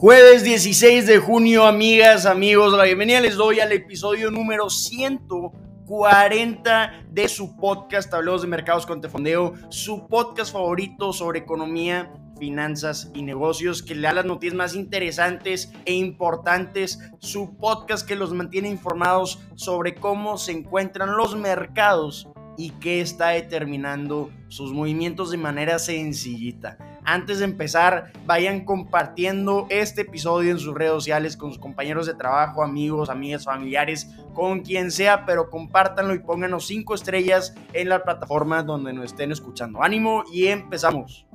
Jueves 0.00 0.42
16 0.44 1.06
de 1.06 1.18
junio, 1.18 1.66
amigas, 1.66 2.24
amigos, 2.24 2.72
la 2.72 2.84
bienvenida 2.84 3.20
les 3.20 3.36
doy 3.36 3.60
al 3.60 3.70
episodio 3.70 4.30
número 4.30 4.70
140 4.70 7.04
de 7.10 7.28
su 7.28 7.54
podcast 7.58 8.14
Hablemos 8.14 8.40
de 8.40 8.48
Mercados 8.48 8.86
con 8.86 9.02
Tefondeo, 9.02 9.52
su 9.68 10.08
podcast 10.08 10.54
favorito 10.54 11.12
sobre 11.12 11.40
economía, 11.40 12.10
finanzas 12.38 13.10
y 13.12 13.20
negocios, 13.20 13.82
que 13.82 13.94
le 13.94 14.00
da 14.00 14.14
las 14.14 14.24
noticias 14.24 14.56
más 14.56 14.74
interesantes 14.74 15.70
e 15.84 15.92
importantes, 15.92 16.98
su 17.18 17.58
podcast 17.58 18.08
que 18.08 18.16
los 18.16 18.32
mantiene 18.32 18.70
informados 18.70 19.42
sobre 19.54 19.96
cómo 19.96 20.38
se 20.38 20.52
encuentran 20.52 21.14
los 21.14 21.36
mercados 21.36 22.26
y 22.56 22.70
qué 22.70 23.02
está 23.02 23.28
determinando 23.28 24.30
sus 24.48 24.72
movimientos 24.72 25.30
de 25.30 25.36
manera 25.36 25.78
sencillita. 25.78 26.78
Antes 27.10 27.40
de 27.40 27.44
empezar, 27.44 28.12
vayan 28.24 28.64
compartiendo 28.64 29.66
este 29.68 30.02
episodio 30.02 30.52
en 30.52 30.60
sus 30.60 30.72
redes 30.72 30.92
sociales 30.92 31.36
con 31.36 31.50
sus 31.50 31.58
compañeros 31.58 32.06
de 32.06 32.14
trabajo, 32.14 32.62
amigos, 32.62 33.10
amigas, 33.10 33.46
familiares, 33.46 34.08
con 34.32 34.60
quien 34.60 34.92
sea, 34.92 35.26
pero 35.26 35.50
compártanlo 35.50 36.14
y 36.14 36.20
pónganos 36.20 36.68
cinco 36.68 36.94
estrellas 36.94 37.52
en 37.72 37.88
la 37.88 38.04
plataforma 38.04 38.62
donde 38.62 38.92
nos 38.92 39.06
estén 39.06 39.32
escuchando. 39.32 39.82
Ánimo 39.82 40.22
y 40.32 40.46
empezamos. 40.46 41.26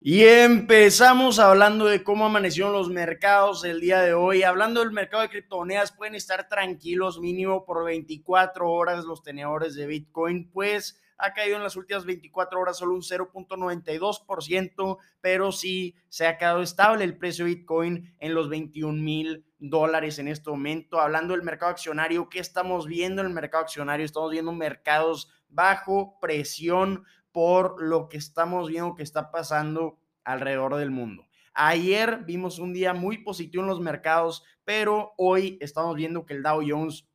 Y 0.00 0.22
empezamos 0.22 1.40
hablando 1.40 1.86
de 1.86 2.04
cómo 2.04 2.26
amanecieron 2.26 2.72
los 2.72 2.88
mercados 2.88 3.64
el 3.64 3.80
día 3.80 4.00
de 4.00 4.14
hoy. 4.14 4.44
Hablando 4.44 4.78
del 4.78 4.92
mercado 4.92 5.24
de 5.24 5.28
criptomonedas, 5.28 5.90
pueden 5.90 6.14
estar 6.14 6.48
tranquilos 6.48 7.18
mínimo 7.18 7.64
por 7.64 7.84
24 7.84 8.70
horas 8.70 9.04
los 9.04 9.24
tenedores 9.24 9.74
de 9.74 9.88
Bitcoin, 9.88 10.48
pues 10.52 11.01
ha 11.18 11.32
caído 11.32 11.56
en 11.56 11.62
las 11.62 11.76
últimas 11.76 12.04
24 12.04 12.60
horas 12.60 12.78
solo 12.78 12.94
un 12.94 13.02
0.92%, 13.02 14.98
pero 15.20 15.52
sí 15.52 15.94
se 16.08 16.26
ha 16.26 16.38
quedado 16.38 16.62
estable 16.62 17.04
el 17.04 17.16
precio 17.16 17.44
de 17.44 17.54
Bitcoin 17.54 18.14
en 18.18 18.34
los 18.34 18.48
21 18.48 19.02
mil 19.02 19.44
dólares 19.58 20.18
en 20.18 20.28
este 20.28 20.50
momento. 20.50 21.00
Hablando 21.00 21.34
del 21.34 21.42
mercado 21.42 21.70
accionario, 21.72 22.28
¿qué 22.28 22.38
estamos 22.40 22.86
viendo 22.86 23.22
en 23.22 23.28
el 23.28 23.34
mercado 23.34 23.62
accionario? 23.62 24.04
Estamos 24.04 24.30
viendo 24.30 24.52
mercados 24.52 25.32
bajo 25.48 26.18
presión 26.20 27.04
por 27.30 27.82
lo 27.82 28.08
que 28.08 28.18
estamos 28.18 28.68
viendo 28.68 28.94
que 28.94 29.02
está 29.02 29.30
pasando 29.30 29.98
alrededor 30.24 30.76
del 30.76 30.90
mundo. 30.90 31.26
Ayer 31.54 32.20
vimos 32.24 32.58
un 32.58 32.72
día 32.72 32.94
muy 32.94 33.18
positivo 33.18 33.62
en 33.62 33.68
los 33.68 33.80
mercados, 33.80 34.42
pero 34.64 35.12
hoy 35.18 35.58
estamos 35.60 35.94
viendo 35.96 36.24
que 36.24 36.34
el 36.34 36.42
Dow 36.42 36.62
Jones 36.66 37.06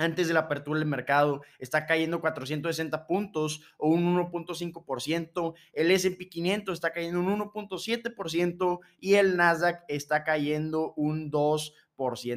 antes 0.00 0.28
de 0.28 0.34
la 0.34 0.40
apertura 0.40 0.78
del 0.78 0.88
mercado 0.88 1.42
está 1.58 1.86
cayendo 1.86 2.20
460 2.20 3.06
puntos 3.06 3.62
o 3.76 3.88
un 3.88 4.16
1.5%, 4.16 5.54
el 5.74 5.90
S&P 5.90 6.28
500 6.28 6.72
está 6.72 6.92
cayendo 6.92 7.20
un 7.20 7.38
1.7% 7.38 8.80
y 8.98 9.14
el 9.14 9.36
Nasdaq 9.36 9.84
está 9.88 10.24
cayendo 10.24 10.94
un 10.96 11.30
2%. 11.30 11.72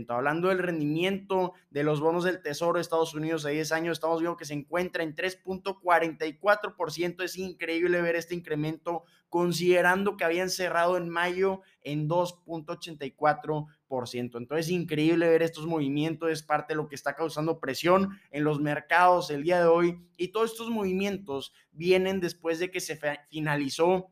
Hablando 0.10 0.50
del 0.50 0.60
rendimiento 0.60 1.54
de 1.70 1.84
los 1.84 2.02
bonos 2.02 2.26
del 2.26 2.42
Tesoro 2.42 2.78
de 2.78 2.82
Estados 2.82 3.14
Unidos 3.14 3.46
a 3.46 3.50
10 3.50 3.72
años, 3.72 3.94
estamos 3.94 4.20
viendo 4.20 4.36
que 4.36 4.44
se 4.44 4.54
encuentra 4.54 5.04
en 5.04 5.16
3.44%. 5.16 7.24
Es 7.24 7.38
increíble 7.38 8.02
ver 8.02 8.18
este 8.18 8.36
incremento 8.36 9.04
considerando 9.30 10.18
que 10.18 10.26
habían 10.26 10.50
cerrado 10.50 10.98
en 10.98 11.08
mayo 11.08 11.62
en 11.82 12.10
2.84%. 12.10 14.38
Entonces, 14.38 14.70
increíble 14.70 15.30
ver 15.30 15.44
estos 15.44 15.66
movimientos, 15.66 16.30
es 16.30 16.44
parte 16.44 16.74
de 16.74 16.78
lo 16.78 16.88
que 16.88 16.96
está 16.96 17.16
causando 17.16 17.60
presión 17.60 18.20
en 18.32 18.44
los 18.44 18.60
mercados 18.60 19.30
el 19.30 19.44
día 19.44 19.60
de 19.60 19.66
hoy. 19.66 19.98
Y 20.18 20.28
todos 20.28 20.52
estos 20.52 20.70
movimientos 20.70 21.54
vienen 21.72 22.20
después 22.20 22.60
de 22.60 22.70
que 22.70 22.82
se 22.82 23.00
finalizó 23.30 24.10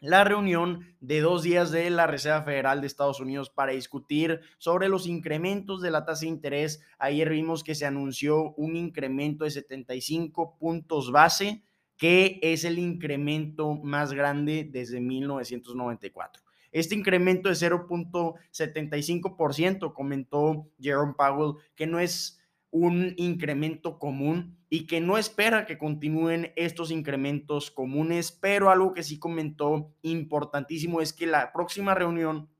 la 0.00 0.24
reunión 0.24 0.80
de 1.00 1.20
dos 1.20 1.42
días 1.42 1.70
de 1.70 1.88
la 1.90 2.06
Reserva 2.06 2.42
Federal 2.42 2.80
de 2.80 2.86
Estados 2.86 3.20
Unidos 3.20 3.50
para 3.50 3.72
discutir 3.72 4.40
sobre 4.58 4.88
los 4.88 5.06
incrementos 5.06 5.80
de 5.80 5.90
la 5.90 6.04
tasa 6.04 6.22
de 6.22 6.28
interés. 6.28 6.82
Ayer 6.98 7.30
vimos 7.30 7.64
que 7.64 7.74
se 7.74 7.86
anunció 7.86 8.52
un 8.54 8.76
incremento 8.76 9.44
de 9.44 9.50
75 9.50 10.58
puntos 10.58 11.10
base, 11.10 11.62
que 11.96 12.38
es 12.42 12.64
el 12.64 12.78
incremento 12.78 13.74
más 13.74 14.12
grande 14.12 14.68
desde 14.70 15.00
1994. 15.00 16.42
Este 16.72 16.94
incremento 16.94 17.48
de 17.48 17.54
0.75% 17.54 19.94
comentó 19.94 20.68
Jerome 20.78 21.14
Powell 21.16 21.54
que 21.74 21.86
no 21.86 22.00
es 22.00 22.38
un 22.76 23.14
incremento 23.16 23.98
común 23.98 24.58
y 24.68 24.86
que 24.86 25.00
no 25.00 25.16
espera 25.16 25.64
que 25.64 25.78
continúen 25.78 26.52
estos 26.56 26.90
incrementos 26.90 27.70
comunes, 27.70 28.32
pero 28.32 28.70
algo 28.70 28.92
que 28.92 29.02
sí 29.02 29.18
comentó 29.18 29.94
importantísimo 30.02 31.00
es 31.00 31.12
que 31.12 31.26
la 31.26 31.52
próxima 31.52 31.94
reunión 31.94 32.50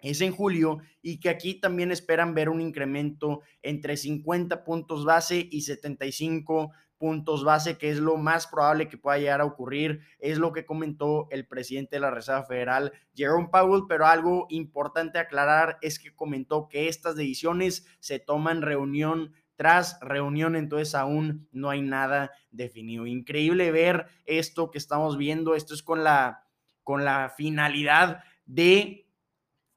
es 0.00 0.20
en 0.22 0.32
julio 0.32 0.78
y 1.02 1.20
que 1.20 1.28
aquí 1.28 1.54
también 1.54 1.92
esperan 1.92 2.34
ver 2.34 2.48
un 2.48 2.60
incremento 2.60 3.42
entre 3.62 3.96
50 3.96 4.64
puntos 4.64 5.04
base 5.04 5.46
y 5.50 5.60
75 5.60 6.72
puntos 7.00 7.44
base, 7.44 7.78
que 7.78 7.88
es 7.88 7.98
lo 7.98 8.18
más 8.18 8.46
probable 8.46 8.86
que 8.86 8.98
pueda 8.98 9.16
llegar 9.16 9.40
a 9.40 9.46
ocurrir, 9.46 10.00
es 10.18 10.36
lo 10.36 10.52
que 10.52 10.66
comentó 10.66 11.28
el 11.30 11.46
presidente 11.46 11.96
de 11.96 12.00
la 12.00 12.10
Reserva 12.10 12.44
Federal, 12.44 12.92
Jerome 13.14 13.48
Powell, 13.50 13.84
pero 13.88 14.04
algo 14.04 14.46
importante 14.50 15.18
aclarar 15.18 15.78
es 15.80 15.98
que 15.98 16.14
comentó 16.14 16.68
que 16.68 16.88
estas 16.88 17.16
decisiones 17.16 17.86
se 18.00 18.18
toman 18.18 18.60
reunión 18.60 19.32
tras 19.60 20.00
reunión, 20.00 20.56
entonces 20.56 20.94
aún 20.94 21.46
no 21.52 21.68
hay 21.68 21.82
nada 21.82 22.30
definido. 22.50 23.06
Increíble 23.06 23.70
ver 23.70 24.06
esto 24.24 24.70
que 24.70 24.78
estamos 24.78 25.18
viendo, 25.18 25.54
esto 25.54 25.74
es 25.74 25.82
con 25.82 26.02
la, 26.02 26.46
con 26.82 27.04
la 27.04 27.28
finalidad 27.36 28.24
de, 28.46 29.06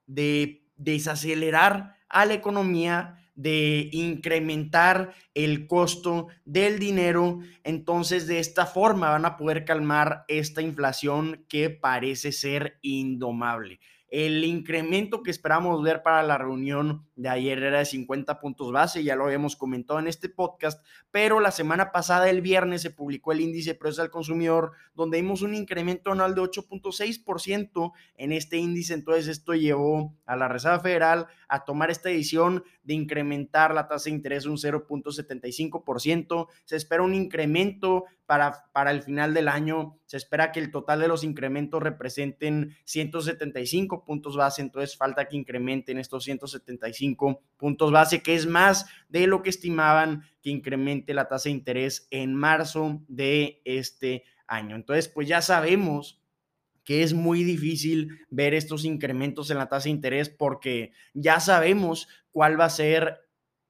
de 0.05 0.66
desacelerar 0.77 1.97
a 2.07 2.25
la 2.25 2.33
economía, 2.33 3.29
de 3.35 3.89
incrementar 3.91 5.16
el 5.33 5.67
costo 5.67 6.27
del 6.45 6.79
dinero. 6.79 7.39
Entonces, 7.66 8.25
de 8.25 8.39
esta 8.39 8.66
forma 8.66 9.09
van 9.09 9.25
a 9.25 9.35
poder 9.35 9.66
calmar 9.66 10.23
esta 10.29 10.61
inflación 10.61 11.45
que 11.49 11.69
parece 11.69 12.31
ser 12.31 12.79
indomable. 12.81 13.81
El 14.13 14.44
incremento 14.44 15.24
que 15.24 15.31
esperamos 15.31 15.81
ver 15.81 16.03
para 16.03 16.22
la 16.22 16.38
reunión 16.38 17.03
de 17.16 17.29
ayer 17.29 17.63
era 17.63 17.79
de 17.79 17.85
50 17.85 18.40
puntos 18.40 18.72
base, 18.72 19.03
ya 19.03 19.16
lo 19.16 19.25
habíamos 19.25 19.56
comentado 19.56 20.00
en 20.00 20.06
este 20.06 20.29
podcast, 20.29 20.85
pero 21.09 21.40
la 21.40 21.50
semana 21.50 21.91
pasada, 21.91 22.29
el 22.29 22.41
viernes, 22.41 22.84
se 22.84 22.91
publicó 22.91 23.31
el 23.31 23.41
índice 23.41 23.72
de 23.72 23.79
precios 23.79 23.97
al 23.97 24.12
consumidor, 24.12 24.73
donde 24.94 25.19
vimos 25.19 25.41
un 25.41 25.56
incremento 25.56 26.12
anual 26.12 26.35
de 26.35 26.41
8.6% 26.41 27.91
en 28.13 28.31
este 28.34 28.57
índice. 28.57 28.94
Entonces, 28.94 29.28
esto 29.28 29.56
llevó 29.56 30.16
a 30.28 30.35
la 30.35 30.47
Reserva 30.47 30.79
Federal 30.79 31.25
a 31.53 31.66
tomar 31.66 31.91
esta 31.91 32.09
decisión 32.09 32.64
de 32.81 32.96
incrementar 32.96 33.75
la 33.75 33.88
tasa 33.88 34.06
de 34.06 34.16
interés 34.16 34.47
un 34.47 34.58
0.75%. 34.58 36.47
Se 36.66 36.75
espera 36.75 37.03
un 37.03 37.14
incremento 37.14 38.06
para, 38.25 38.72
para 38.74 38.90
el 38.90 39.03
final 39.03 39.36
del 39.36 39.47
año. 39.47 40.00
Se 40.08 40.18
espera 40.18 40.52
que 40.52 40.59
el 40.59 40.72
total 40.72 41.00
de 41.00 41.08
los 41.08 41.24
incrementos 41.24 41.84
representen 41.84 42.75
175 42.86 44.03
puntos 44.03 44.36
base, 44.36 44.64
entonces 44.64 44.97
falta 44.97 45.28
que 45.28 45.38
incrementen 45.38 46.00
estos 46.00 46.24
175 46.24 47.44
puntos 47.56 47.91
base, 47.91 48.24
que 48.24 48.34
es 48.34 48.47
más 48.47 48.88
de 49.09 49.28
lo 49.28 49.44
que 49.44 49.52
estimaban 49.52 50.24
que 50.41 50.50
incremente 50.50 51.14
la 51.14 51.28
tasa 51.28 51.50
de 51.50 51.56
interés 51.56 52.08
en 52.09 52.34
marzo 52.34 53.00
de 53.08 53.62
este 53.64 54.24
año. 54.47 54.75
Entonces, 54.75 55.08
pues 55.08 55.28
ya 55.28 55.44
sabemos 55.44 56.20
que 56.83 57.03
es 57.03 57.13
muy 57.13 57.44
difícil 57.44 58.25
ver 58.29 58.53
estos 58.53 58.85
incrementos 58.85 59.49
en 59.49 59.57
la 59.57 59.69
tasa 59.69 59.85
de 59.85 59.91
interés 59.91 60.29
porque 60.29 60.91
ya 61.13 61.39
sabemos 61.39 62.07
cuál 62.31 62.59
va 62.59 62.66
a 62.66 62.69
ser 62.69 63.19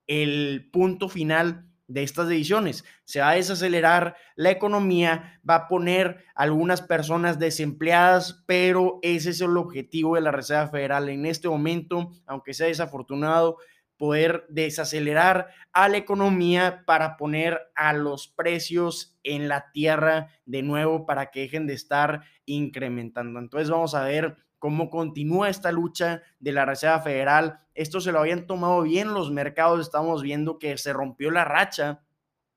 el 0.08 0.70
punto 0.72 1.10
final 1.10 1.70
de 1.88 2.04
estas 2.04 2.28
decisiones. 2.28 2.86
Se 3.04 3.20
va 3.20 3.32
a 3.32 3.36
desacelerar 3.36 4.16
la 4.36 4.52
economía, 4.52 5.40
va 5.48 5.56
a 5.56 5.68
poner 5.68 6.24
algunas 6.34 6.82
personas 6.82 7.40
desempleadas, 7.40 8.44
pero 8.48 9.00
ese 9.02 9.32
es 9.32 9.42
el 9.42 9.58
objetivo 9.58 10.16
de 10.16 10.22
la 10.22 10.32
Reserva 10.32 10.70
Federal 10.70 11.10
en 11.10 11.26
este 11.26 11.48
momento, 11.48 12.12
aunque 12.26 12.54
sea 12.54 12.68
desafortunado, 12.68 13.58
poder 13.98 14.46
desacelerar 14.50 15.48
a 15.72 15.90
la 15.90 15.98
economía 15.98 16.84
para 16.86 17.18
poner 17.18 17.60
a 17.76 17.94
los 17.94 18.28
precios 18.28 19.18
en 19.24 19.48
la 19.48 19.72
tierra 19.72 20.30
de 20.46 20.64
nuevo 20.64 21.06
para 21.06 21.32
que 21.32 21.42
dejen 21.42 21.68
de 21.68 21.74
estar 21.74 22.24
incrementando. 22.46 23.40
Entonces 23.40 23.70
vamos 23.70 23.96
a 23.96 24.04
ver 24.04 24.38
cómo 24.60 24.90
continúa 24.90 25.50
esta 25.50 25.72
lucha 25.72 26.22
de 26.40 26.52
la 26.54 26.66
Reserva 26.66 27.02
Federal. 27.02 27.60
Esto 27.74 28.00
se 28.00 28.12
lo 28.12 28.20
habían 28.20 28.48
tomado 28.48 28.82
bien 28.84 29.14
los 29.14 29.32
mercados, 29.32 29.82
estamos 29.82 30.22
viendo 30.22 30.60
que 30.60 30.78
se 30.78 30.94
rompió 30.94 31.32
la 31.32 31.46
racha 31.46 32.02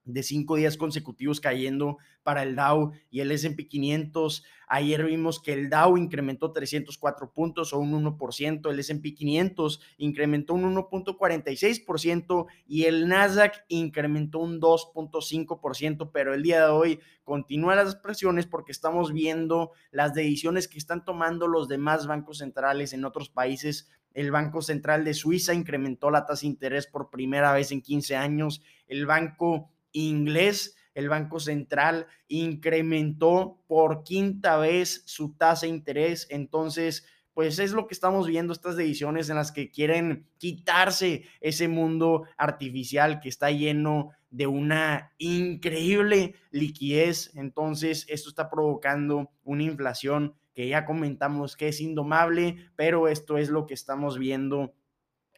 de 0.06 0.22
cinco 0.22 0.56
días 0.56 0.76
consecutivos 0.76 1.40
cayendo 1.40 1.98
para 2.22 2.42
el 2.42 2.56
Dow 2.56 2.92
y 3.10 3.20
el 3.20 3.30
S&P 3.32 3.68
500. 3.68 4.44
Ayer 4.68 5.04
vimos 5.04 5.40
que 5.40 5.52
el 5.52 5.68
Dow 5.68 5.98
incrementó 5.98 6.52
304 6.52 7.32
puntos 7.32 7.72
o 7.72 7.78
un 7.78 7.92
1%, 7.92 8.70
el 8.70 8.78
S&P 8.78 9.14
500 9.14 9.80
incrementó 9.98 10.54
un 10.54 10.74
1.46% 10.74 12.46
y 12.66 12.84
el 12.84 13.08
Nasdaq 13.08 13.64
incrementó 13.68 14.38
un 14.38 14.60
2.5%, 14.60 16.10
pero 16.12 16.34
el 16.34 16.42
día 16.42 16.64
de 16.64 16.70
hoy 16.70 17.00
continúan 17.24 17.76
las 17.76 17.96
presiones 17.96 18.46
porque 18.46 18.72
estamos 18.72 19.12
viendo 19.12 19.72
las 19.90 20.14
decisiones 20.14 20.68
que 20.68 20.78
están 20.78 21.04
tomando 21.04 21.48
los 21.48 21.68
demás 21.68 22.06
bancos 22.06 22.38
centrales 22.38 22.92
en 22.92 23.04
otros 23.04 23.28
países 23.28 23.88
el 24.16 24.30
Banco 24.30 24.62
Central 24.62 25.04
de 25.04 25.12
Suiza 25.12 25.52
incrementó 25.52 26.10
la 26.10 26.24
tasa 26.24 26.40
de 26.40 26.46
interés 26.46 26.86
por 26.86 27.10
primera 27.10 27.52
vez 27.52 27.70
en 27.70 27.82
15 27.82 28.16
años. 28.16 28.62
El 28.88 29.04
Banco 29.04 29.70
inglés, 30.00 30.76
el 30.94 31.08
Banco 31.08 31.40
Central 31.40 32.06
incrementó 32.28 33.62
por 33.66 34.02
quinta 34.02 34.56
vez 34.56 35.02
su 35.06 35.34
tasa 35.34 35.66
de 35.66 35.72
interés. 35.72 36.26
Entonces, 36.30 37.06
pues 37.34 37.58
es 37.58 37.72
lo 37.72 37.86
que 37.86 37.92
estamos 37.92 38.26
viendo, 38.26 38.54
estas 38.54 38.76
decisiones 38.76 39.28
en 39.28 39.36
las 39.36 39.52
que 39.52 39.70
quieren 39.70 40.26
quitarse 40.38 41.24
ese 41.40 41.68
mundo 41.68 42.24
artificial 42.38 43.20
que 43.20 43.28
está 43.28 43.50
lleno 43.50 44.12
de 44.30 44.46
una 44.46 45.12
increíble 45.18 46.34
liquidez. 46.50 47.30
Entonces, 47.34 48.06
esto 48.08 48.30
está 48.30 48.48
provocando 48.48 49.30
una 49.44 49.64
inflación 49.64 50.34
que 50.54 50.68
ya 50.68 50.86
comentamos 50.86 51.56
que 51.56 51.68
es 51.68 51.82
indomable, 51.82 52.56
pero 52.74 53.06
esto 53.06 53.36
es 53.36 53.50
lo 53.50 53.66
que 53.66 53.74
estamos 53.74 54.18
viendo 54.18 54.72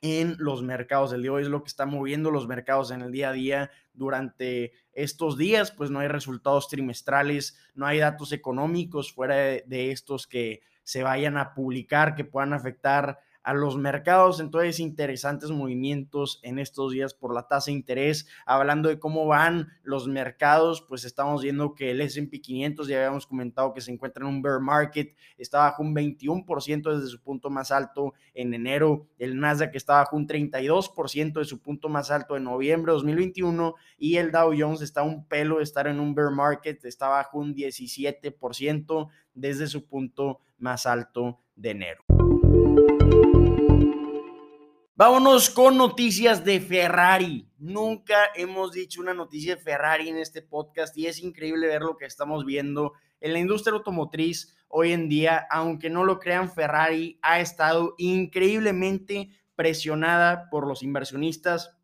en 0.03 0.37
los 0.39 0.63
mercados 0.63 1.11
del 1.11 1.23
día 1.23 1.33
hoy, 1.33 1.43
es 1.43 1.49
lo 1.49 1.63
que 1.63 1.69
está 1.69 1.87
moviendo 1.87 2.31
los 2.31 2.47
mercados 2.47 2.91
en 2.91 3.03
el 3.03 3.13
día 3.13 3.31
a 3.31 3.33
día 3.33 3.71
durante 3.93 4.73
estos 4.93 5.37
días, 5.37 5.71
pues 5.71 5.91
no 5.91 6.01
hay 6.01 6.09
resultados 6.09 6.69
trimestrales, 6.69 7.59
no 7.75 7.87
hay 7.87 7.99
datos 7.99 8.33
económicos 8.33 9.13
fuera 9.13 9.37
de, 9.37 9.65
de 9.67 9.91
estos 9.91 10.27
que 10.27 10.61
se 10.83 11.03
vayan 11.03 11.37
a 11.37 11.55
publicar 11.55 12.15
que 12.15 12.25
puedan 12.25 12.53
afectar 12.53 13.19
a 13.49 13.55
los 13.55 13.79
mercados. 13.79 14.41
Entonces, 14.41 14.79
interesantes 14.79 15.51
movimientos 15.51 16.39
en 16.43 16.59
estos 16.59 16.93
días 16.93 17.15
por 17.15 17.33
la 17.33 17.49
tasa 17.49 17.71
de 17.71 17.79
interés. 17.79 18.29
Hablando 18.45 18.91
de 18.91 18.99
cómo 18.99 19.25
van 19.25 19.69
los 19.83 20.07
mercados, 20.07 20.83
pues 20.83 21.07
estamos 21.07 21.43
viendo 21.43 21.75
que 21.75 21.93
el 21.93 22.03
S&P 22.03 22.43
500, 22.43 22.87
ya 22.87 22.99
habíamos 22.99 23.27
comentado 23.27 23.73
que 23.73 23.81
se 23.81 23.91
encuentra 23.91 24.23
en 24.23 24.35
un 24.35 24.43
bear 24.43 24.61
market, 24.61 25.17
está 25.39 25.61
bajo 25.61 25.83
un 25.83 25.95
21% 25.95 26.95
desde 26.95 27.09
su 27.09 27.23
punto 27.23 27.49
más 27.49 27.71
alto 27.71 28.13
en 28.35 28.53
enero. 28.53 29.07
El 29.19 29.41
Nasdaq 29.41 29.75
está 29.75 29.95
bajo 29.95 30.17
un 30.17 30.29
32% 30.29 31.39
de 31.39 31.45
su 31.47 31.63
punto 31.63 31.89
más 31.89 32.11
alto 32.11 32.37
en 32.37 32.45
noviembre 32.45 32.93
de 32.93 32.97
2021 32.97 33.77
y 33.97 34.17
el 34.17 34.31
Dow 34.31 34.53
Jones 34.59 34.83
está 34.83 35.03
un 35.03 35.25
pelo 35.27 35.57
de 35.57 35.63
estar 35.63 35.87
en 35.87 36.01
un 36.01 36.15
bear 36.15 36.33
market, 36.33 36.85
está 36.85 37.09
bajo 37.09 37.39
un 37.39 37.55
17% 37.55 39.09
desde 39.33 39.67
su 39.69 39.87
punto 39.87 40.41
más 40.59 40.85
alto 40.85 41.41
de 41.57 41.71
enero. 41.71 42.08
Vámonos 44.99 45.49
con 45.49 45.77
noticias 45.77 46.45
de 46.45 46.59
Ferrari. 46.59 47.49
Nunca 47.57 48.17
hemos 48.35 48.73
dicho 48.73 49.01
una 49.01 49.15
noticia 49.15 49.55
de 49.55 49.63
Ferrari 49.63 50.09
en 50.09 50.17
este 50.17 50.43
podcast 50.43 50.99
y 50.99 51.07
es 51.07 51.23
increíble 51.23 51.69
ver 51.69 51.83
lo 51.83 51.97
que 51.97 52.05
estamos 52.05 52.45
viendo 52.45 52.95
en 53.21 53.33
la 53.33 53.39
industria 53.39 53.77
automotriz 53.77 54.57
hoy 54.67 54.91
en 54.91 55.09
día. 55.09 55.47
Aunque 55.53 55.89
no 55.89 56.03
lo 56.03 56.19
crean, 56.19 56.51
Ferrari 56.51 57.17
ha 57.23 57.39
estado 57.39 57.95
increíblemente 57.97 59.31
presionada 59.55 60.51
por 60.51 60.67
los 60.67 60.83
inversionistas 60.83 61.79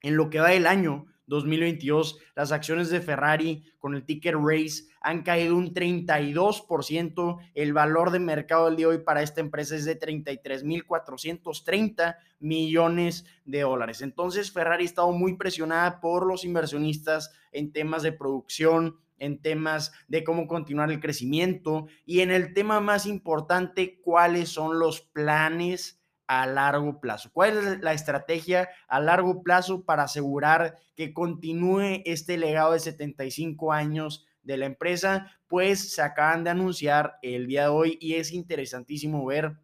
en 0.00 0.16
lo 0.16 0.30
que 0.30 0.38
va 0.38 0.50
del 0.50 0.68
año 0.68 1.06
2022, 1.26 2.18
las 2.34 2.50
acciones 2.52 2.90
de 2.90 3.00
Ferrari 3.00 3.64
con 3.78 3.94
el 3.94 4.04
ticker 4.04 4.36
Race 4.36 4.84
han 5.00 5.22
caído 5.22 5.56
un 5.56 5.72
32%. 5.72 7.38
El 7.54 7.72
valor 7.72 8.10
de 8.10 8.18
mercado 8.18 8.66
del 8.66 8.76
día 8.76 8.88
de 8.88 8.96
hoy 8.96 9.02
para 9.02 9.22
esta 9.22 9.40
empresa 9.40 9.76
es 9.76 9.84
de 9.84 9.96
33.430 9.98 12.16
millones 12.40 13.24
de 13.44 13.60
dólares. 13.60 14.02
Entonces, 14.02 14.52
Ferrari 14.52 14.82
ha 14.84 14.86
estado 14.86 15.12
muy 15.12 15.36
presionada 15.36 16.00
por 16.00 16.26
los 16.26 16.44
inversionistas 16.44 17.32
en 17.52 17.72
temas 17.72 18.02
de 18.02 18.12
producción, 18.12 18.98
en 19.18 19.40
temas 19.40 19.92
de 20.08 20.24
cómo 20.24 20.48
continuar 20.48 20.90
el 20.90 21.00
crecimiento 21.00 21.86
y 22.04 22.20
en 22.20 22.32
el 22.32 22.52
tema 22.54 22.80
más 22.80 23.06
importante, 23.06 24.00
cuáles 24.02 24.48
son 24.48 24.80
los 24.80 25.00
planes 25.00 26.01
a 26.40 26.46
largo 26.46 27.00
plazo? 27.00 27.30
¿Cuál 27.32 27.58
es 27.58 27.80
la 27.80 27.92
estrategia 27.92 28.70
a 28.88 29.00
largo 29.00 29.42
plazo 29.42 29.84
para 29.84 30.04
asegurar 30.04 30.78
que 30.94 31.12
continúe 31.12 32.02
este 32.04 32.38
legado 32.38 32.72
de 32.72 32.80
75 32.80 33.72
años 33.72 34.26
de 34.42 34.56
la 34.56 34.66
empresa? 34.66 35.30
Pues 35.46 35.92
se 35.92 36.02
acaban 36.02 36.44
de 36.44 36.50
anunciar 36.50 37.18
el 37.22 37.46
día 37.46 37.62
de 37.62 37.68
hoy 37.68 37.98
y 38.00 38.14
es 38.14 38.32
interesantísimo 38.32 39.24
ver 39.26 39.58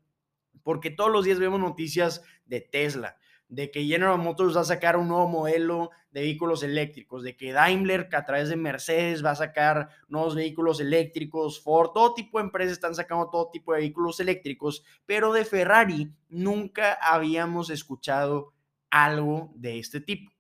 porque 0.63 0.91
todos 0.91 1.11
los 1.11 1.25
días 1.25 1.39
vemos 1.39 1.61
noticias 1.61 2.23
de 2.45 2.61
Tesla, 2.61 3.17
de 3.49 3.71
que 3.71 3.85
General 3.85 4.19
Motors 4.19 4.57
va 4.57 4.61
a 4.61 4.65
sacar 4.65 4.97
un 4.97 5.09
nuevo 5.09 5.29
modelo 5.29 5.91
de 6.11 6.21
vehículos 6.21 6.63
eléctricos, 6.63 7.23
de 7.23 7.37
que 7.37 7.53
Daimler 7.53 8.09
a 8.13 8.25
través 8.25 8.49
de 8.49 8.57
Mercedes 8.57 9.25
va 9.25 9.31
a 9.31 9.37
sacar 9.37 9.89
nuevos 10.09 10.35
vehículos 10.35 10.81
eléctricos, 10.81 11.63
Ford, 11.63 11.91
todo 11.93 12.15
tipo 12.15 12.39
de 12.39 12.45
empresas 12.45 12.73
están 12.73 12.95
sacando 12.95 13.31
todo 13.31 13.51
tipo 13.51 13.73
de 13.73 13.81
vehículos 13.81 14.21
eléctricos, 14.21 14.85
pero 15.07 15.33
de 15.33 15.45
Ferrari 15.45 16.13
nunca 16.29 16.99
habíamos 17.01 17.71
escuchado 17.71 18.53
algo 18.91 19.53
de 19.55 19.79
este 19.79 20.01
tipo. 20.01 20.31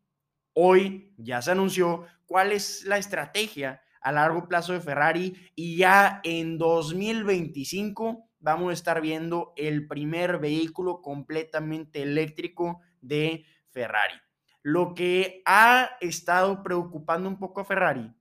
Hoy 0.53 1.13
ya 1.17 1.41
se 1.41 1.53
anunció 1.53 2.05
cuál 2.27 2.53
es 2.53 2.85
la 2.85 2.99
estrategia 2.99 3.81
a 4.01 4.13
largo 4.13 4.49
plazo 4.49 4.73
de 4.73 4.81
Ferrari 4.81 5.35
y 5.55 5.77
ya 5.77 6.21
en 6.25 6.59
2025 6.59 8.29
vamos 8.41 8.71
a 8.71 8.75
estar 8.75 9.01
viendo 9.01 9.53
el 9.57 9.87
primer 9.87 10.39
vehículo 10.39 11.03
completamente 11.03 12.03
eléctrico 12.03 12.81
de 13.09 13.45
Ferrari. 13.71 14.15
Lo 14.63 14.95
que 14.95 15.43
ha 15.45 15.97
estado 16.01 16.63
preocupando 16.63 17.29
un 17.29 17.39
poco 17.39 17.63
a 17.63 17.65
Ferrari 17.65 18.13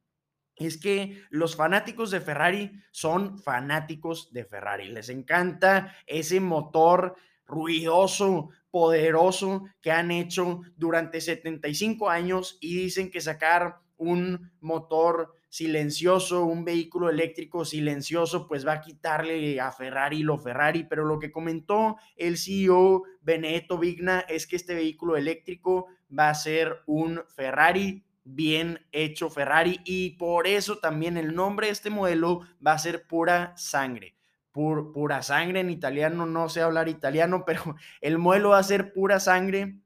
es 0.55 0.77
que 0.77 1.21
los 1.29 1.55
fanáticos 1.55 2.09
de 2.09 2.21
Ferrari 2.21 2.71
son 2.91 3.37
fanáticos 3.37 4.31
de 4.33 4.45
Ferrari. 4.45 4.89
Les 4.89 5.09
encanta 5.09 5.95
ese 6.07 6.39
motor 6.39 7.15
ruidoso, 7.45 8.49
poderoso 8.71 9.65
que 9.81 9.91
han 9.91 10.11
hecho 10.11 10.61
durante 10.75 11.21
75 11.21 12.09
años 12.09 12.57
y 12.59 12.75
dicen 12.75 13.11
que 13.11 13.21
sacar 13.21 13.79
un 13.97 14.51
motor 14.59 15.33
silencioso, 15.57 16.45
un 16.45 16.63
vehículo 16.63 17.09
eléctrico 17.09 17.65
silencioso, 17.65 18.47
pues 18.47 18.65
va 18.65 18.73
a 18.73 18.81
quitarle 18.81 19.59
a 19.59 19.71
Ferrari 19.71 20.21
lo 20.21 20.37
Ferrari, 20.37 20.83
pero 20.83 21.03
lo 21.03 21.17
que 21.17 21.31
comentó 21.31 21.97
el 22.15 22.37
CEO 22.37 23.01
Benedetto 23.21 23.79
Vigna 23.79 24.19
es 24.19 24.45
que 24.45 24.55
este 24.55 24.75
vehículo 24.75 25.17
eléctrico 25.17 25.87
va 26.17 26.29
a 26.29 26.35
ser 26.35 26.83
un 26.85 27.23
Ferrari 27.35 28.05
bien 28.23 28.85
hecho 28.91 29.31
Ferrari 29.31 29.81
y 29.83 30.11
por 30.11 30.45
eso 30.45 30.77
también 30.77 31.17
el 31.17 31.33
nombre 31.33 31.67
de 31.67 31.73
este 31.73 31.89
modelo 31.89 32.41
va 32.65 32.73
a 32.73 32.79
ser 32.79 33.07
pura 33.07 33.53
sangre. 33.57 34.15
pura 34.51 35.23
sangre 35.23 35.61
en 35.61 35.71
italiano, 35.71 36.27
no 36.27 36.49
sé 36.49 36.61
hablar 36.61 36.87
italiano, 36.87 37.45
pero 37.47 37.75
el 38.01 38.19
modelo 38.19 38.49
va 38.49 38.59
a 38.59 38.63
ser 38.63 38.93
pura 38.93 39.19
sangre 39.19 39.79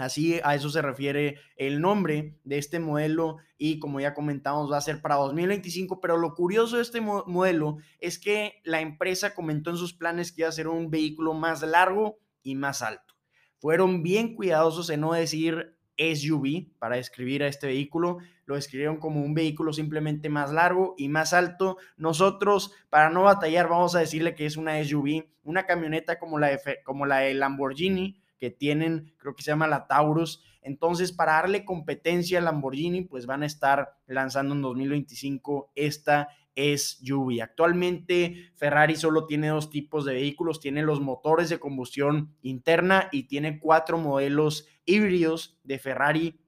Así 0.00 0.40
a 0.42 0.54
eso 0.54 0.70
se 0.70 0.82
refiere 0.82 1.38
el 1.56 1.80
nombre 1.80 2.38
de 2.44 2.58
este 2.58 2.80
modelo 2.80 3.36
y 3.58 3.78
como 3.78 4.00
ya 4.00 4.14
comentamos 4.14 4.70
va 4.72 4.78
a 4.78 4.82
ser 4.82 5.02
para 5.02 5.16
2025, 5.16 6.00
pero 6.00 6.16
lo 6.16 6.34
curioso 6.34 6.76
de 6.76 6.82
este 6.82 7.00
modelo 7.00 7.78
es 7.98 8.18
que 8.18 8.60
la 8.64 8.80
empresa 8.80 9.34
comentó 9.34 9.70
en 9.70 9.76
sus 9.76 9.92
planes 9.92 10.32
que 10.32 10.42
iba 10.42 10.48
a 10.48 10.52
ser 10.52 10.68
un 10.68 10.90
vehículo 10.90 11.34
más 11.34 11.62
largo 11.62 12.18
y 12.42 12.54
más 12.54 12.82
alto. 12.82 13.14
Fueron 13.58 14.02
bien 14.02 14.34
cuidadosos 14.34 14.88
en 14.90 15.00
no 15.00 15.12
decir 15.12 15.76
SUV 16.00 16.72
para 16.78 16.96
describir 16.96 17.42
a 17.42 17.46
este 17.46 17.66
vehículo, 17.66 18.18
lo 18.46 18.54
describieron 18.54 18.96
como 18.96 19.22
un 19.22 19.34
vehículo 19.34 19.72
simplemente 19.72 20.28
más 20.28 20.50
largo 20.50 20.94
y 20.96 21.08
más 21.08 21.32
alto. 21.32 21.76
Nosotros, 21.96 22.72
para 22.88 23.10
no 23.10 23.22
batallar, 23.22 23.68
vamos 23.68 23.94
a 23.94 24.00
decirle 24.00 24.34
que 24.34 24.46
es 24.46 24.56
una 24.56 24.82
SUV, 24.82 25.26
una 25.44 25.66
camioneta 25.66 26.18
como 26.18 26.38
la 26.38 26.48
de, 26.48 26.58
como 26.84 27.06
la 27.06 27.18
de 27.18 27.34
Lamborghini, 27.34 28.19
que 28.40 28.50
tienen, 28.50 29.14
creo 29.18 29.36
que 29.36 29.42
se 29.42 29.50
llama 29.50 29.68
la 29.68 29.86
Taurus. 29.86 30.42
Entonces, 30.62 31.12
para 31.12 31.34
darle 31.34 31.64
competencia 31.64 32.38
a 32.38 32.42
Lamborghini, 32.42 33.02
pues 33.02 33.26
van 33.26 33.42
a 33.42 33.46
estar 33.46 33.98
lanzando 34.06 34.54
en 34.54 34.62
2025 34.62 35.72
esta 35.74 36.28
SUV. 36.56 37.42
Actualmente 37.42 38.50
Ferrari 38.56 38.96
solo 38.96 39.26
tiene 39.26 39.48
dos 39.48 39.70
tipos 39.70 40.04
de 40.04 40.14
vehículos, 40.14 40.60
tiene 40.60 40.82
los 40.82 41.00
motores 41.00 41.48
de 41.48 41.60
combustión 41.60 42.34
interna 42.42 43.08
y 43.12 43.24
tiene 43.24 43.60
cuatro 43.60 43.98
modelos 43.98 44.66
híbridos 44.84 45.58
de 45.62 45.78
Ferrari 45.78 46.39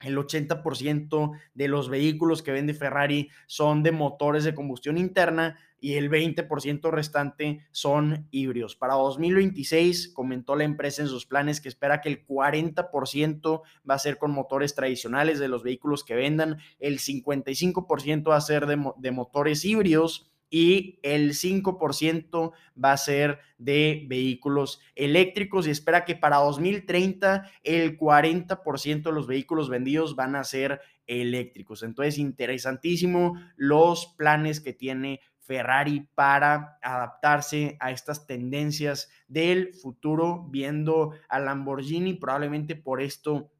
el 0.00 0.16
80% 0.16 1.38
de 1.54 1.68
los 1.68 1.88
vehículos 1.88 2.42
que 2.42 2.52
vende 2.52 2.74
Ferrari 2.74 3.30
son 3.46 3.82
de 3.82 3.92
motores 3.92 4.44
de 4.44 4.54
combustión 4.54 4.96
interna 4.98 5.58
y 5.80 5.94
el 5.94 6.10
20% 6.10 6.90
restante 6.90 7.60
son 7.70 8.28
híbridos. 8.30 8.76
Para 8.76 8.94
2026 8.94 10.08
comentó 10.08 10.56
la 10.56 10.64
empresa 10.64 11.02
en 11.02 11.08
sus 11.08 11.26
planes 11.26 11.60
que 11.60 11.68
espera 11.68 12.00
que 12.00 12.10
el 12.10 12.26
40% 12.26 13.62
va 13.88 13.94
a 13.94 13.98
ser 13.98 14.18
con 14.18 14.30
motores 14.30 14.74
tradicionales 14.74 15.38
de 15.38 15.48
los 15.48 15.62
vehículos 15.62 16.04
que 16.04 16.14
vendan, 16.14 16.58
el 16.78 16.98
55% 16.98 18.30
va 18.30 18.36
a 18.36 18.40
ser 18.40 18.66
de, 18.66 18.78
de 18.98 19.10
motores 19.10 19.64
híbridos 19.64 20.29
y 20.50 20.98
el 21.02 21.30
5% 21.30 22.52
va 22.82 22.92
a 22.92 22.96
ser 22.96 23.38
de 23.56 24.04
vehículos 24.08 24.80
eléctricos 24.96 25.66
y 25.66 25.70
espera 25.70 26.04
que 26.04 26.16
para 26.16 26.38
2030 26.38 27.48
el 27.62 27.96
40% 27.96 29.02
de 29.02 29.12
los 29.12 29.26
vehículos 29.26 29.70
vendidos 29.70 30.16
van 30.16 30.34
a 30.34 30.44
ser 30.44 30.80
eléctricos. 31.06 31.82
Entonces, 31.82 32.18
interesantísimo 32.18 33.40
los 33.56 34.14
planes 34.18 34.60
que 34.60 34.72
tiene 34.72 35.20
Ferrari 35.38 36.08
para 36.14 36.78
adaptarse 36.82 37.76
a 37.80 37.90
estas 37.90 38.26
tendencias 38.26 39.08
del 39.26 39.74
futuro, 39.74 40.46
viendo 40.48 41.12
a 41.28 41.40
Lamborghini, 41.40 42.14
probablemente 42.14 42.76
por 42.76 43.00
esto 43.00 43.50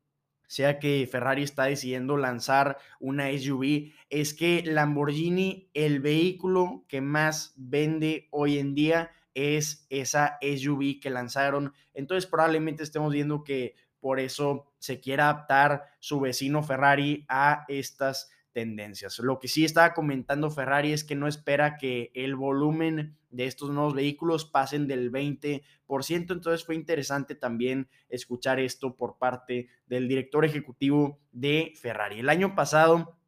sea 0.50 0.80
que 0.80 1.08
Ferrari 1.08 1.44
está 1.44 1.66
decidiendo 1.66 2.16
lanzar 2.16 2.76
una 2.98 3.30
SUV, 3.30 3.92
es 4.08 4.34
que 4.34 4.64
Lamborghini, 4.66 5.70
el 5.74 6.00
vehículo 6.00 6.84
que 6.88 7.00
más 7.00 7.54
vende 7.56 8.26
hoy 8.32 8.58
en 8.58 8.74
día 8.74 9.12
es 9.34 9.86
esa 9.90 10.38
SUV 10.42 10.98
que 11.00 11.08
lanzaron. 11.08 11.72
Entonces 11.94 12.28
probablemente 12.28 12.82
estemos 12.82 13.12
viendo 13.12 13.44
que 13.44 13.76
por 14.00 14.18
eso 14.18 14.66
se 14.80 14.98
quiera 14.98 15.30
adaptar 15.30 15.84
su 16.00 16.18
vecino 16.18 16.64
Ferrari 16.64 17.24
a 17.28 17.64
estas 17.68 18.28
tendencias. 18.52 19.18
Lo 19.18 19.38
que 19.38 19.48
sí 19.48 19.64
estaba 19.64 19.94
comentando 19.94 20.50
Ferrari 20.50 20.92
es 20.92 21.04
que 21.04 21.14
no 21.14 21.28
espera 21.28 21.76
que 21.76 22.10
el 22.14 22.36
volumen 22.36 23.16
de 23.30 23.46
estos 23.46 23.70
nuevos 23.70 23.94
vehículos 23.94 24.44
pasen 24.44 24.86
del 24.86 25.12
20%, 25.12 25.62
entonces 26.08 26.64
fue 26.64 26.74
interesante 26.74 27.34
también 27.34 27.88
escuchar 28.08 28.58
esto 28.58 28.96
por 28.96 29.18
parte 29.18 29.68
del 29.86 30.08
director 30.08 30.44
ejecutivo 30.44 31.20
de 31.32 31.72
Ferrari. 31.80 32.20
El 32.20 32.28
año 32.28 32.54
pasado 32.54 33.19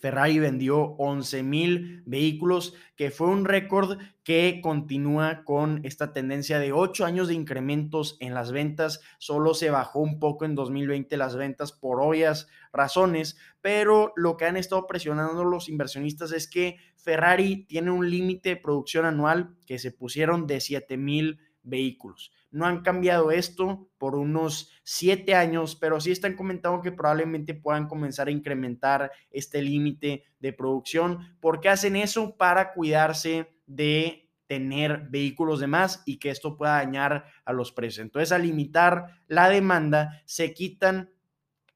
Ferrari 0.00 0.38
vendió 0.38 0.80
11 0.98 1.42
mil 1.42 2.02
vehículos, 2.06 2.74
que 2.96 3.10
fue 3.10 3.28
un 3.28 3.44
récord 3.44 3.98
que 4.24 4.60
continúa 4.62 5.44
con 5.44 5.80
esta 5.84 6.12
tendencia 6.12 6.58
de 6.58 6.72
8 6.72 7.04
años 7.04 7.28
de 7.28 7.34
incrementos 7.34 8.16
en 8.20 8.32
las 8.32 8.50
ventas. 8.50 9.00
Solo 9.18 9.52
se 9.52 9.70
bajó 9.70 10.00
un 10.00 10.18
poco 10.18 10.46
en 10.46 10.54
2020 10.54 11.16
las 11.16 11.36
ventas 11.36 11.72
por 11.72 12.00
obvias 12.00 12.48
razones, 12.72 13.36
pero 13.60 14.12
lo 14.16 14.36
que 14.36 14.46
han 14.46 14.56
estado 14.56 14.86
presionando 14.86 15.44
los 15.44 15.68
inversionistas 15.68 16.32
es 16.32 16.48
que 16.48 16.78
Ferrari 16.96 17.66
tiene 17.66 17.90
un 17.90 18.08
límite 18.10 18.50
de 18.50 18.56
producción 18.56 19.04
anual 19.04 19.54
que 19.66 19.78
se 19.78 19.90
pusieron 19.90 20.46
de 20.46 20.60
7 20.60 20.96
mil 20.96 21.40
vehículos. 21.62 22.32
No 22.50 22.66
han 22.66 22.82
cambiado 22.82 23.30
esto 23.30 23.88
por 23.98 24.16
unos 24.16 24.72
siete 24.82 25.34
años, 25.34 25.76
pero 25.76 26.00
sí 26.00 26.10
están 26.10 26.34
comentando 26.34 26.82
que 26.82 26.92
probablemente 26.92 27.54
puedan 27.54 27.86
comenzar 27.86 28.28
a 28.28 28.32
incrementar 28.32 29.12
este 29.30 29.62
límite 29.62 30.24
de 30.38 30.52
producción. 30.52 31.36
¿Por 31.40 31.60
qué 31.60 31.68
hacen 31.68 31.96
eso? 31.96 32.36
Para 32.36 32.72
cuidarse 32.72 33.54
de 33.66 34.28
tener 34.46 35.06
vehículos 35.10 35.60
de 35.60 35.68
más 35.68 36.02
y 36.06 36.18
que 36.18 36.30
esto 36.30 36.56
pueda 36.56 36.72
dañar 36.72 37.26
a 37.44 37.52
los 37.52 37.70
precios. 37.70 38.04
Entonces, 38.04 38.32
al 38.32 38.42
limitar 38.42 39.20
la 39.28 39.48
demanda, 39.48 40.22
se 40.24 40.52
quitan 40.54 41.10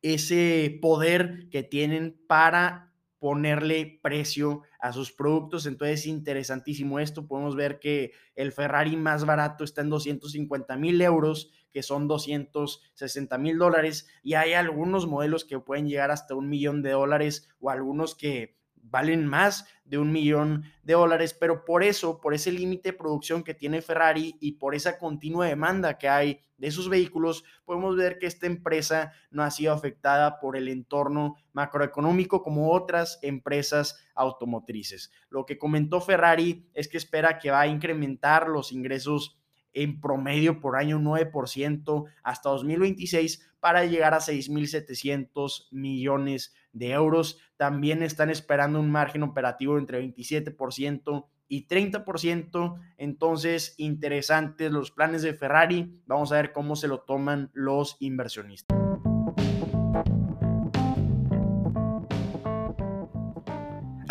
ese 0.03 0.79
poder 0.83 1.49
que 1.51 1.63
tienen 1.63 2.21
para 2.27 2.93
ponerle 3.25 4.01
precio 4.03 4.65
a 4.79 4.93
sus 4.93 5.11
productos. 5.11 5.65
Entonces 5.65 6.01
es 6.01 6.07
interesantísimo 6.09 6.99
esto. 7.01 7.27
Podemos 7.27 7.57
ver 7.57 7.79
que 7.79 8.13
el 8.35 8.53
Ferrari 8.53 8.99
más 8.99 9.25
barato 9.25 9.65
está 9.65 9.81
en 9.81 9.89
250 9.89 10.77
mil 10.77 11.01
euros, 11.01 11.51
que 11.71 11.83
son 11.83 12.07
260 12.07 13.39
mil 13.39 13.57
dólares, 13.57 14.07
y 14.23 14.35
hay 14.35 14.53
algunos 14.53 15.07
modelos 15.07 15.47
que 15.47 15.59
pueden 15.59 15.89
llegar 15.89 16.11
hasta 16.11 16.35
un 16.35 16.51
millón 16.51 16.83
de 16.83 16.91
dólares 16.91 17.49
o 17.61 17.71
algunos 17.71 18.15
que 18.15 18.59
valen 18.95 19.27
más 19.27 19.67
de 19.85 19.99
un 19.99 20.13
millón 20.13 20.63
de 20.85 20.95
dólares, 20.95 21.35
pero 21.35 21.65
por 21.65 21.83
eso, 21.83 22.21
por 22.21 22.33
ese 22.33 22.53
límite 22.53 22.93
de 22.93 22.97
producción 22.97 23.43
que 23.43 23.53
tiene 23.53 23.83
Ferrari 23.83 24.37
y 24.39 24.53
por 24.53 24.73
esa 24.77 24.99
continua 24.99 25.49
demanda 25.49 25.99
que 25.99 26.09
hay 26.09 26.41
de 26.59 26.69
esos 26.69 26.89
vehículos, 26.89 27.43
podemos 27.65 27.97
ver 27.97 28.21
que 28.21 28.29
esta 28.29 28.47
empresa 28.47 29.11
no 29.33 29.43
ha 29.43 29.51
sido 29.51 29.73
afectada 29.73 30.39
por 30.39 30.57
el 30.57 30.69
entorno 30.69 31.35
macroeconómico 31.53 32.41
como 32.41 32.71
otras 32.71 33.19
empresas 33.23 33.99
automotrices. 34.15 35.11
Lo 35.29 35.45
que 35.45 35.59
comentó 35.59 36.01
Ferrari 36.01 36.71
es 36.73 36.87
que 36.87 36.97
espera 36.97 37.41
que 37.41 37.51
va 37.51 37.63
a 37.63 37.67
incrementar 37.67 38.47
los 38.49 38.71
ingresos 38.71 39.41
en 39.75 40.01
promedio 40.01 40.61
por 40.61 40.77
año 40.77 40.99
9% 40.99 42.05
hasta 42.23 42.49
2026 42.49 43.51
para 43.61 43.85
llegar 43.85 44.15
a 44.15 44.19
6.700 44.19 45.69
millones 45.71 46.55
de 46.73 46.91
euros. 46.91 47.39
También 47.57 48.03
están 48.03 48.31
esperando 48.31 48.81
un 48.81 48.91
margen 48.91 49.23
operativo 49.23 49.79
entre 49.79 50.03
27% 50.03 51.27
y 51.49 51.67
30%. 51.67 52.81
Entonces, 52.97 53.75
interesantes 53.79 54.71
los 54.71 54.91
planes 54.91 55.23
de 55.23 55.35
Ferrari. 55.35 56.01
Vamos 56.07 56.33
a 56.33 56.37
ver 56.37 56.53
cómo 56.53 56.77
se 56.77 56.89
lo 56.89 57.01
toman 57.01 57.51
los 57.55 57.97
inversionistas. 58.01 58.84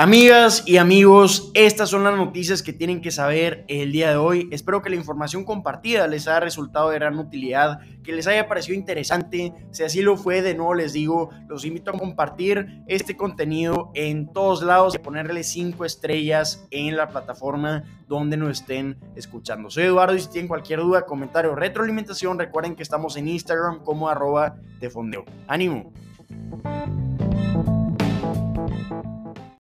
Amigas 0.04 0.64
y 0.66 0.76
amigos, 0.76 1.50
estas 1.54 1.90
son 1.90 2.04
las 2.04 2.18
noticias 2.18 2.62
que 2.62 2.74
tienen 2.74 3.00
que 3.00 3.10
saber 3.10 3.64
el 3.70 3.94
día 3.94 4.10
de 4.10 4.18
hoy. 4.18 4.50
Espero 4.52 4.82
que 4.82 4.90
la 4.90 4.98
información 4.98 5.46
compartida 5.46 6.10
les 6.10 6.28
haya 6.28 6.42
resultado 6.42 6.90
de 6.90 6.96
gran 6.96 7.18
utilidad, 7.18 7.80
que 8.04 8.12
les 8.12 8.28
haya 8.28 8.50
parecido 8.50 8.78
interesante. 8.78 9.54
Si 9.72 9.82
así 9.82 10.02
lo 10.02 10.18
fue, 10.18 10.42
de 10.42 10.56
nuevo 10.56 10.74
les 10.74 10.92
digo, 10.92 11.30
los 11.48 11.64
invito 11.64 11.92
a 11.92 11.98
compartir 11.98 12.84
este 12.90 13.16
contenido 13.16 13.92
en 13.94 14.28
todos 14.34 14.62
lados 14.62 14.94
y 14.94 14.98
ponerle 14.98 15.42
cinco 15.42 15.86
estrellas 15.86 16.68
en 16.70 16.98
la 16.98 17.08
plataforma 17.08 17.84
donde 18.06 18.36
nos 18.36 18.60
estén 18.60 18.98
escuchando. 19.16 19.70
Soy 19.70 19.86
Eduardo 19.86 20.16
y 20.16 20.20
si 20.20 20.30
tienen 20.30 20.50
cualquier 20.50 20.82
duda, 20.82 21.06
comentario 21.06 21.54
o 21.54 21.56
retroalimentación, 21.56 22.38
recuerden 22.38 22.76
que 22.76 22.84
estamos 22.84 23.16
en 23.16 23.30
Instagram 23.30 23.86
como 23.86 24.10
arroba 24.10 24.58
de 24.82 24.90
fondeo. 24.90 25.24
¡Ánimo! 25.48 25.94